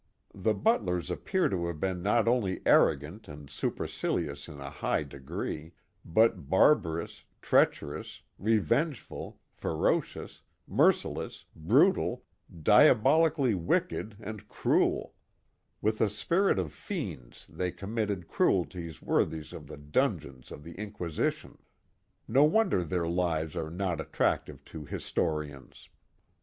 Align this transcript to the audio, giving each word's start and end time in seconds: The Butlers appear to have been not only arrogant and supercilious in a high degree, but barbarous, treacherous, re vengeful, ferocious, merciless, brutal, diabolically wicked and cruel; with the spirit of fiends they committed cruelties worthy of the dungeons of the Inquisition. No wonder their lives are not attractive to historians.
The 0.33 0.55
Butlers 0.55 1.11
appear 1.11 1.47
to 1.47 1.67
have 1.67 1.79
been 1.79 2.01
not 2.01 2.27
only 2.27 2.63
arrogant 2.65 3.27
and 3.27 3.47
supercilious 3.51 4.47
in 4.47 4.59
a 4.59 4.71
high 4.71 5.03
degree, 5.03 5.73
but 6.03 6.49
barbarous, 6.49 7.23
treacherous, 7.39 8.23
re 8.39 8.57
vengeful, 8.57 9.37
ferocious, 9.51 10.41
merciless, 10.67 11.45
brutal, 11.55 12.23
diabolically 12.63 13.53
wicked 13.53 14.17
and 14.19 14.47
cruel; 14.47 15.13
with 15.83 15.99
the 15.99 16.09
spirit 16.09 16.57
of 16.57 16.73
fiends 16.73 17.45
they 17.47 17.69
committed 17.71 18.27
cruelties 18.27 19.03
worthy 19.03 19.41
of 19.55 19.67
the 19.67 19.77
dungeons 19.77 20.51
of 20.51 20.63
the 20.63 20.73
Inquisition. 20.79 21.59
No 22.27 22.43
wonder 22.43 22.83
their 22.83 23.07
lives 23.07 23.55
are 23.55 23.69
not 23.69 24.01
attractive 24.01 24.65
to 24.65 24.83
historians. 24.85 25.89